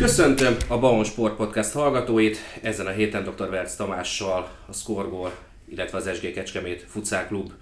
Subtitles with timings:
[0.00, 2.38] Köszöntöm a Baon Sport Podcast hallgatóit.
[2.62, 3.50] Ezen a héten dr.
[3.50, 5.32] Verc Tamással, a Scorgol,
[5.68, 7.52] illetve az SG Kecskemét Futszál Klub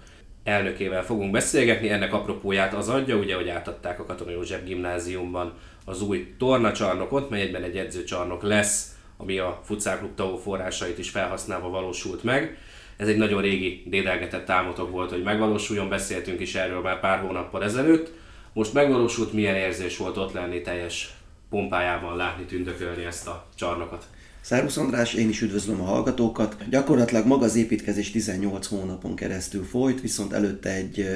[0.43, 1.89] elnökével fogunk beszélgetni.
[1.89, 5.53] Ennek apropóját az adja, ugye, hogy átadták a Katona József gimnáziumban
[5.85, 11.09] az új tornacsarnokot, mely egyben egy edzőcsarnok lesz, ami a Futsal Klub TAO forrásait is
[11.09, 12.57] felhasználva valósult meg.
[12.97, 17.63] Ez egy nagyon régi dédelgetett álmotok volt, hogy megvalósuljon, beszéltünk is erről már pár hónappal
[17.63, 18.11] ezelőtt.
[18.53, 21.13] Most megvalósult, milyen érzés volt ott lenni teljes
[21.49, 24.07] pompájában látni, tündökölni ezt a csarnokot.
[24.41, 26.69] Szervusz András, én is üdvözlöm a hallgatókat.
[26.69, 31.09] Gyakorlatilag maga az építkezés 18 hónapon keresztül folyt, viszont előtte egy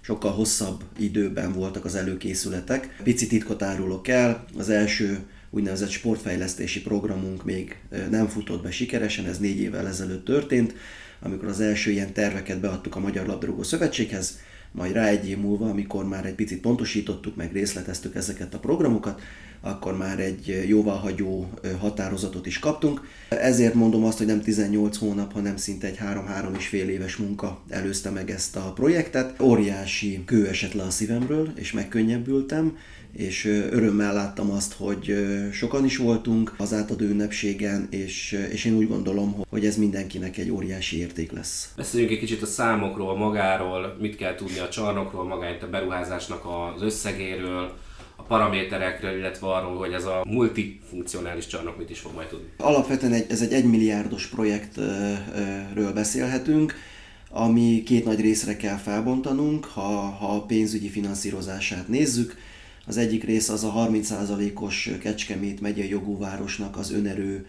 [0.00, 2.96] sokkal hosszabb időben voltak az előkészületek.
[3.02, 5.18] Pici titkot árulok el, az első
[5.50, 7.78] úgynevezett sportfejlesztési programunk még
[8.10, 10.74] nem futott be sikeresen, ez négy évvel ezelőtt történt,
[11.20, 14.38] amikor az első ilyen terveket beadtuk a Magyar Labdarúgó Szövetséghez,
[14.74, 19.20] majd rá egy év múlva, amikor már egy picit pontosítottuk, meg részleteztük ezeket a programokat,
[19.60, 23.08] akkor már egy jóváhagyó határozatot is kaptunk.
[23.28, 27.62] Ezért mondom azt, hogy nem 18 hónap, hanem szinte egy 3-3 és fél éves munka
[27.68, 29.40] előzte meg ezt a projektet.
[29.42, 32.76] Óriási kő esett le a szívemről, és megkönnyebbültem,
[33.16, 38.88] és örömmel láttam azt, hogy sokan is voltunk az átadó ünnepségen, és, és én úgy
[38.88, 41.72] gondolom, hogy ez mindenkinek egy óriási érték lesz.
[41.76, 46.82] Beszéljünk egy kicsit a számokról, magáról, mit kell tudni a csarnokról, magányt a beruházásnak az
[46.82, 47.72] összegéről,
[48.16, 52.46] a paraméterekről, illetve arról, hogy ez a multifunkcionális csarnok mit is fog majd tudni.
[52.56, 56.74] Alapvetően egy, ez egy egymilliárdos projektről beszélhetünk,
[57.30, 62.36] ami két nagy részre kell felbontanunk, ha, ha a pénzügyi finanszírozását nézzük.
[62.86, 67.46] Az egyik rész az a 30%-os Kecskemét megyei jogúvárosnak az önerő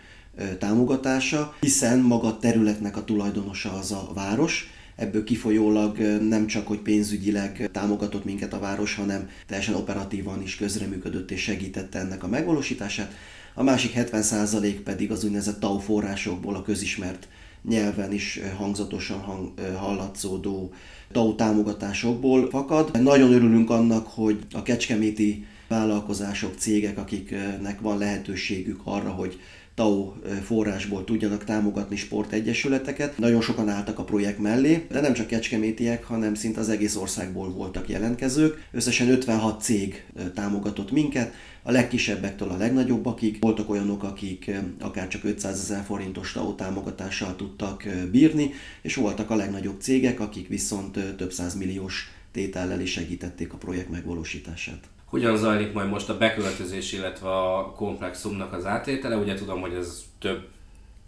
[0.59, 6.79] támogatása, hiszen maga a területnek a tulajdonosa az a város, ebből kifolyólag nem csak, hogy
[6.79, 13.13] pénzügyileg támogatott minket a város, hanem teljesen operatívan is közreműködött és segítette ennek a megvalósítását.
[13.53, 17.27] A másik 70% pedig az úgynevezett TAU forrásokból a közismert
[17.67, 20.71] nyelven is hangzatosan hang, hallatszódó
[21.11, 23.01] TAU támogatásokból fakad.
[23.01, 29.39] Nagyon örülünk annak, hogy a kecskeméti vállalkozások, cégek, akiknek van lehetőségük arra, hogy
[29.75, 33.17] TAO forrásból tudjanak támogatni sportegyesületeket.
[33.17, 37.51] Nagyon sokan álltak a projekt mellé, de nem csak kecskemétiek, hanem szinte az egész országból
[37.51, 38.67] voltak jelentkezők.
[38.71, 41.33] Összesen 56 cég támogatott minket,
[41.63, 43.37] a legkisebbektől a legnagyobbakig.
[43.39, 49.35] Voltak olyanok, akik akár csak 500 ezer forintos TAO támogatással tudtak bírni, és voltak a
[49.35, 55.89] legnagyobb cégek, akik viszont több milliós tétellel is segítették a projekt megvalósítását hogyan zajlik majd
[55.89, 59.15] most a beköltözés, illetve a komplexumnak az átétele.
[59.15, 60.47] Ugye tudom, hogy ez több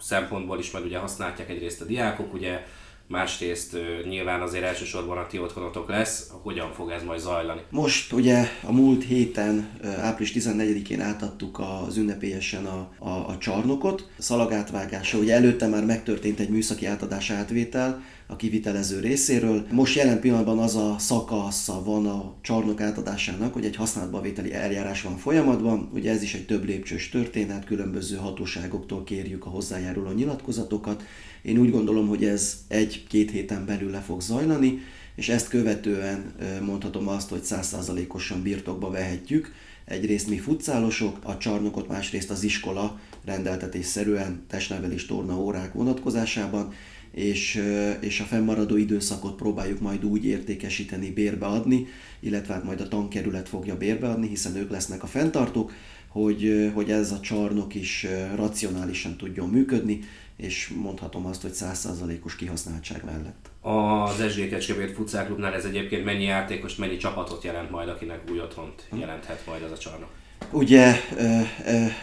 [0.02, 2.66] szempontból is majd ugye használják egyrészt a diákok, ugye
[3.08, 7.62] másrészt nyilván azért elsősorban a ti otthonotok lesz, hogyan fog ez majd zajlani?
[7.70, 15.18] Most ugye a múlt héten, április 14-én átadtuk az ünnepélyesen a, a, a csarnokot, szalagátvágása,
[15.18, 19.68] ugye előtte már megtörtént egy műszaki átadás átvétel, a kivitelező részéről.
[19.72, 25.02] Most jelen pillanatban az a szakasza van a csarnok átadásának, hogy egy használatba vételi eljárás
[25.02, 25.90] van folyamatban.
[25.94, 31.04] Ugye ez is egy több lépcsős történet, különböző hatóságoktól kérjük a hozzájáruló nyilatkozatokat.
[31.42, 34.80] Én úgy gondolom, hogy ez egy-két héten belül le fog zajlani,
[35.16, 36.34] és ezt követően
[36.66, 39.54] mondhatom azt, hogy százszázalékosan birtokba vehetjük.
[39.86, 46.74] Egyrészt mi futszálosok, a csarnokot, másrészt az iskola rendeltetésszerűen testnevelés torna órák vonatkozásában,
[47.12, 47.64] és,
[48.00, 51.88] és a fennmaradó időszakot próbáljuk majd úgy értékesíteni, bérbeadni,
[52.20, 55.72] illetve hát majd a tankerület fogja bérbeadni, hiszen ők lesznek a fenntartók,
[56.08, 60.00] hogy, hogy ez a csarnok is racionálisan tudjon működni,
[60.38, 63.50] és mondhatom azt, hogy 100%-os kihasználtság mellett.
[63.62, 68.88] Az SG Kecskemét futszálklubnál ez egyébként mennyi játékos, mennyi csapatot jelent majd, akinek új otthont
[68.90, 68.98] hm.
[68.98, 70.10] jelenthet majd ez a csarnok?
[70.52, 70.96] Ugye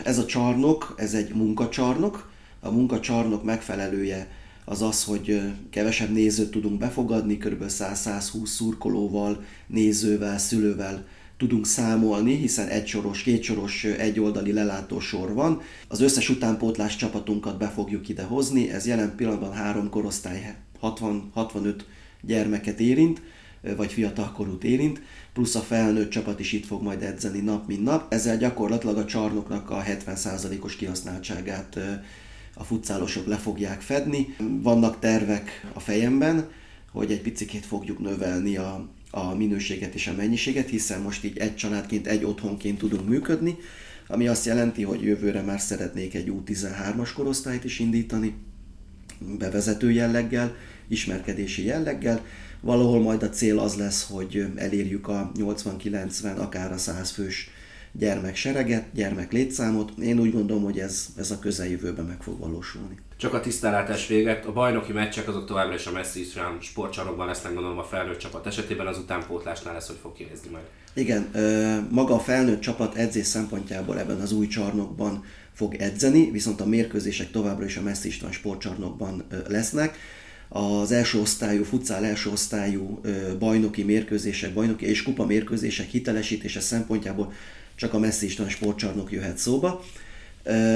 [0.05, 4.28] ez a csarnok, ez egy munkacsarnok, a munkacsarnok megfelelője
[4.65, 5.41] az az, hogy
[5.71, 7.65] kevesebb nézőt tudunk befogadni, kb.
[7.69, 11.06] 100-120 szurkolóval, nézővel, szülővel
[11.37, 15.61] tudunk számolni, hiszen egy soros, két soros, egyoldali lelátósor van.
[15.88, 21.75] Az összes utánpótlás csapatunkat be fogjuk ide hozni, ez jelen pillanatban három korosztály 60-65
[22.23, 23.23] gyermeket érint,
[23.76, 25.02] vagy fiatalkorút érint,
[25.32, 28.12] plusz a felnőtt csapat is itt fog majd edzeni nap, mint nap.
[28.12, 31.78] Ezzel gyakorlatilag a csarnoknak a 70%-os kihasználtságát
[32.55, 34.37] a futszálosok le fogják fedni.
[34.62, 36.49] Vannak tervek a fejemben,
[36.93, 41.56] hogy egy picit fogjuk növelni a, a minőséget és a mennyiséget, hiszen most így egy
[41.56, 43.56] családként, egy otthonként tudunk működni,
[44.06, 48.34] ami azt jelenti, hogy jövőre már szeretnék egy U13-as korosztályt is indítani,
[49.38, 50.56] bevezető jelleggel,
[50.88, 52.25] ismerkedési jelleggel.
[52.60, 57.50] Valahol majd a cél az lesz, hogy elérjük a 80-90, akár a 100 fős
[57.98, 59.92] gyermek sereget, gyermek létszámot.
[59.98, 62.98] Én úgy gondolom, hogy ez, ez a közeljövőben meg fog valósulni.
[63.16, 67.52] Csak a tisztálátás véget, a bajnoki meccsek azok továbbra is a Messi Islam sportcsarnokban lesznek,
[67.52, 70.64] gondolom a felnőtt csapat esetében, az utánpótlásnál lesz, hogy fog kinézni majd.
[70.94, 71.30] Igen,
[71.90, 77.30] maga a felnőtt csapat edzés szempontjából ebben az új csarnokban fog edzeni, viszont a mérkőzések
[77.30, 79.98] továbbra is a Messi István sportcsarnokban lesznek.
[80.56, 83.00] Az első osztályú, futszál első osztályú
[83.38, 87.32] bajnoki mérkőzések, bajnoki és kupa mérkőzések hitelesítése szempontjából
[87.74, 89.84] csak a Messi István sportcsarnok jöhet szóba.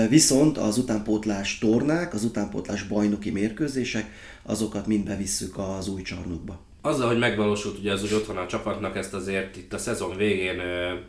[0.08, 4.10] Viszont az utánpótlás tornák, az utánpótlás bajnoki mérkőzések,
[4.42, 6.60] azokat mind bevisszük az új csarnokba.
[6.82, 10.62] Azzal, hogy megvalósult ugye az úgy otthon a csapatnak, ezt azért itt a szezon végén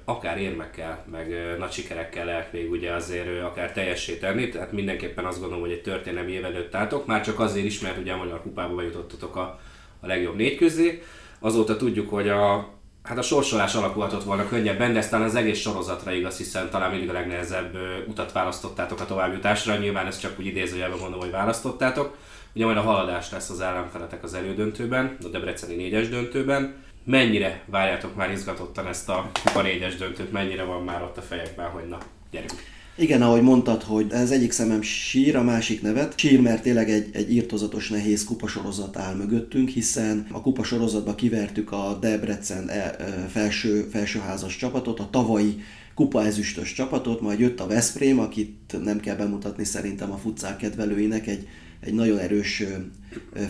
[0.05, 5.63] akár érmekkel, meg nagy sikerekkel lehet még ugye azért akár teljessé tehát mindenképpen azt gondolom,
[5.63, 8.75] hogy egy történelmi év előtt álltok, már csak azért is, mert ugye a Magyar Kupába
[8.75, 9.59] bejutottatok a,
[9.99, 11.03] a legjobb négy közé.
[11.39, 12.69] Azóta tudjuk, hogy a,
[13.03, 17.09] hát a sorsolás alakulhatott volna könnyebben, de aztán az egész sorozatra igaz, hiszen talán mindig
[17.09, 17.77] a legnehezebb
[18.07, 22.17] utat választottátok a továbbjutásra, nyilván ezt csak úgy idézőjelben mondom, hogy választottátok.
[22.59, 26.75] Ugye majd a haladás lesz az ellenfeletek az elődöntőben, a Debreceni négyes döntőben.
[27.03, 31.69] Mennyire várjátok már izgatottan ezt a kupa négyes döntőt, mennyire van már ott a fejekben,
[31.69, 31.97] hogy na,
[32.31, 32.53] gyerünk.
[32.99, 36.19] Igen, ahogy mondtad, hogy ez egyik szemem sír, a másik nevet.
[36.19, 41.97] Sír, mert tényleg egy, egy írtozatos nehéz kupasorozat áll mögöttünk, hiszen a kupasorozatba kivertük a
[42.01, 42.95] Debrecen e,
[43.29, 45.61] felső, felsőházas csapatot, a tavalyi
[45.95, 51.27] kupa ezüstös csapatot, majd jött a Veszprém, akit nem kell bemutatni szerintem a futszál kedvelőinek,
[51.27, 51.47] egy,
[51.79, 52.63] egy nagyon erős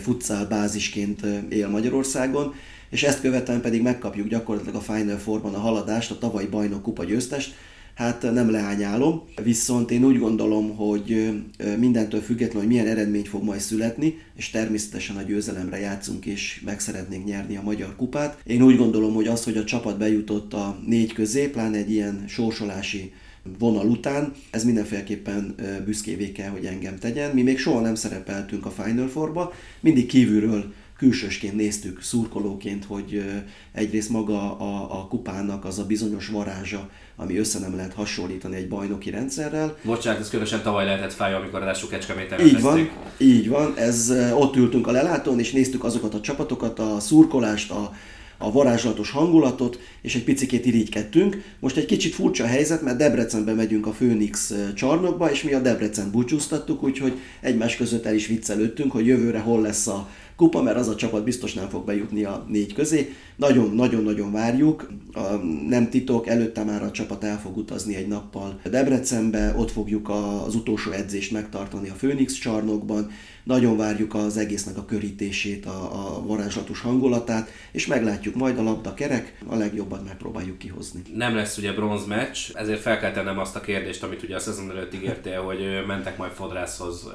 [0.00, 2.54] futszál bázisként él Magyarországon,
[2.90, 7.04] és ezt követően pedig megkapjuk gyakorlatilag a Final Four-ban a haladást, a tavalyi bajnok kupa
[7.04, 7.54] győztest,
[8.00, 11.32] hát nem leányálom, viszont én úgy gondolom, hogy
[11.78, 16.80] mindentől függetlenül, hogy milyen eredmény fog majd születni, és természetesen a győzelemre játszunk és meg
[16.80, 18.38] szeretnénk nyerni a Magyar Kupát.
[18.46, 22.24] Én úgy gondolom, hogy az, hogy a csapat bejutott a négy közé, pláne egy ilyen
[22.28, 23.12] sorsolási
[23.58, 25.54] vonal után, ez mindenféleképpen
[25.84, 27.30] büszkévé kell, hogy engem tegyen.
[27.34, 33.24] Mi még soha nem szerepeltünk a Final Four-ba, mindig kívülről külsősként néztük, szurkolóként, hogy
[33.72, 38.68] egyrészt maga a, a kupának az a bizonyos varázsa, ami össze nem lehet hasonlítani egy
[38.68, 39.76] bajnoki rendszerrel.
[39.84, 43.76] Bocsánat, ez különösen tavaly lehetett fáj, amikor ráadásul Kecskeméten Így van, így van.
[43.76, 47.94] Ez, ott ültünk a lelátón, és néztük azokat a csapatokat, a szurkolást, a,
[48.38, 51.42] a varázslatos hangulatot, és egy picikét irigykedtünk.
[51.58, 55.60] Most egy kicsit furcsa a helyzet, mert Debrecenbe megyünk a Phoenix csarnokba, és mi a
[55.60, 60.08] Debrecen búcsúztattuk, úgyhogy egymás között el is viccelődtünk, hogy jövőre hol lesz a
[60.40, 63.14] kupa, mert az a csapat biztos nem fog bejutni a négy közé.
[63.36, 64.90] Nagyon-nagyon-nagyon várjuk.
[65.12, 65.20] A,
[65.68, 70.08] nem titok, előtte már a csapat el fog utazni egy nappal Debrecenbe, ott fogjuk
[70.46, 73.10] az utolsó edzést megtartani a Phoenix csarnokban,
[73.44, 78.94] nagyon várjuk az egésznek a körítését, a, a varázslatos hangulatát, és meglátjuk majd a labda
[78.94, 81.02] kerek, a legjobbat megpróbáljuk kihozni.
[81.14, 84.38] Nem lesz ugye bronz meccs, ezért fel kell tennem azt a kérdést, amit ugye a
[84.38, 87.08] szezon előtt ígértél, hogy mentek majd fodrászhoz.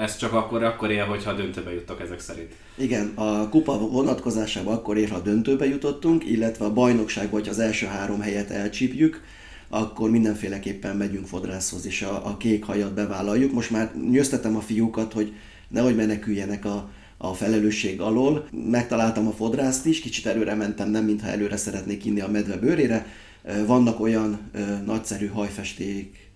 [0.00, 2.33] Ez csak akkor, akkor él, hogyha döntőbe juttok ezek szerint.
[2.76, 7.86] Igen, a kupa vonatkozásában akkor ér, ha döntőbe jutottunk, illetve a bajnokságban, hogy az első
[7.86, 9.22] három helyet elcsípjük,
[9.68, 13.52] akkor mindenféleképpen megyünk fodrászhoz, és a, a kék hajat bevállaljuk.
[13.52, 15.32] Most már nyöztetem a fiúkat, hogy
[15.68, 18.48] nehogy meneküljenek a, a felelősség alól.
[18.70, 23.06] Megtaláltam a fodrászt is, kicsit előre mentem, nem mintha előre szeretnék inni a medve bőrére.
[23.66, 24.50] Vannak olyan
[24.84, 26.30] nagyszerű hajfesték,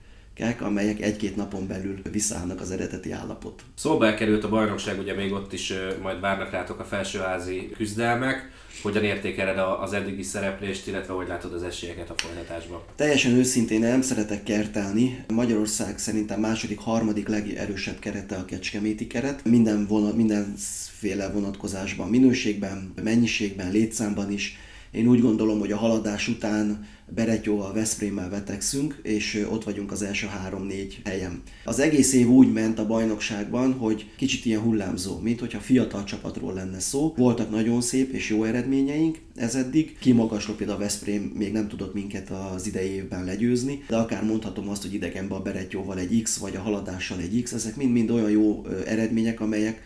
[0.60, 3.62] amelyek egy-két napon belül visszaállnak az eredeti állapot.
[3.74, 8.50] Szóba elkerült a bajnokság, ugye még ott is majd várnak rátok a felsőházi küzdelmek.
[8.82, 12.80] Hogyan értékeled az eddigi szereplést, illetve hogy látod az esélyeket a folytatásban?
[12.96, 15.24] Teljesen őszintén nem szeretek kertelni.
[15.28, 19.44] Magyarország szerintem második, harmadik legerősebb kerete a kecskeméti keret.
[19.44, 24.58] Minden vonat, mindenféle vonatkozásban, minőségben, mennyiségben, létszámban is
[24.90, 30.26] én úgy gondolom, hogy a haladás után Beretyóval, Veszprémmel vetekszünk, és ott vagyunk az első
[30.26, 31.42] három-négy helyen.
[31.64, 36.54] Az egész év úgy ment a bajnokságban, hogy kicsit ilyen hullámzó, mint hogyha fiatal csapatról
[36.54, 37.14] lenne szó.
[37.16, 39.98] Voltak nagyon szép és jó eredményeink, ez eddig.
[40.00, 44.82] Kimagasló a Veszprém még nem tudott minket az idei évben legyőzni, de akár mondhatom azt,
[44.82, 48.66] hogy idegenben a Beretyóval egy X, vagy a haladással egy X, ezek mind-mind olyan jó
[48.86, 49.82] eredmények, amelyek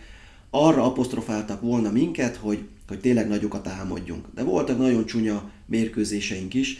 [0.54, 2.58] arra apostrofáltak volna minket, hogy
[2.92, 4.26] hogy tényleg nagyokat álmodjunk.
[4.34, 6.78] De voltak nagyon csúnya mérkőzéseink is,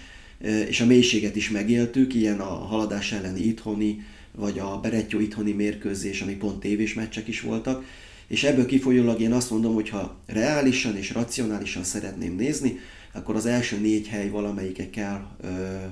[0.68, 6.20] és a mélységet is megéltük, ilyen a haladás elleni itthoni, vagy a Berettyó itthoni mérkőzés,
[6.20, 7.84] ami pont tévés meccsek is voltak,
[8.26, 12.78] és ebből kifolyólag én azt mondom, hogy ha reálisan és racionálisan szeretném nézni,
[13.12, 15.26] akkor az első négy hely valamelyike kell,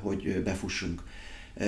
[0.01, 1.03] hogy befussunk.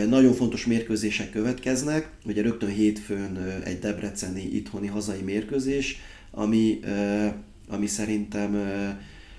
[0.09, 6.81] Nagyon fontos mérkőzések következnek, ugye rögtön hétfőn egy debreceni itthoni hazai mérkőzés, ami
[7.69, 8.57] ami szerintem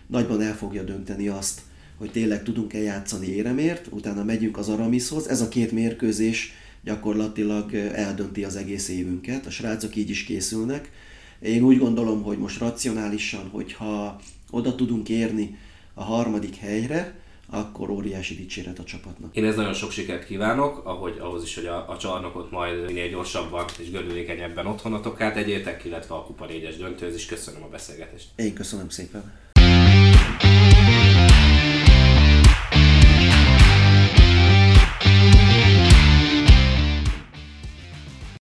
[0.08, 1.62] nagyban el fogja dönteni azt,
[1.98, 5.28] hogy tényleg tudunk-e játszani éremért, utána megyünk az Aramishoz.
[5.28, 6.52] Ez a két mérkőzés
[6.84, 9.46] gyakorlatilag eldönti az egész évünket.
[9.46, 10.92] A srácok így is készülnek.
[11.40, 15.58] Én úgy gondolom, hogy most racionálisan, hogyha oda tudunk érni
[15.94, 17.16] a harmadik helyre,
[17.54, 19.36] akkor óriási dicséret a csapatnak.
[19.36, 23.10] Én ez nagyon sok sikert kívánok, ahogy ahhoz is, hogy a, a csarnokot majd minél
[23.10, 28.28] gyorsabban és gördülékenyebben otthonatok át egyétek, illetve a Kupa 4-es döntőhöz is köszönöm a beszélgetést.
[28.36, 29.43] Én köszönöm szépen.